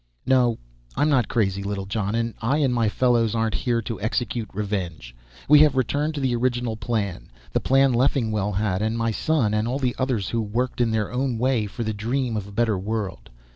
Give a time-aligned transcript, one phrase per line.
[0.25, 0.57] "No,
[0.95, 2.15] I'm not crazy, Littlejohn.
[2.15, 5.15] And I and my fellows aren't here to execute revenge.
[5.47, 9.67] We have returned to the original plan; the plan Leffingwell had, and my son, and
[9.67, 12.79] all the others who worked in their own way for their dream of a better
[12.79, 13.29] world.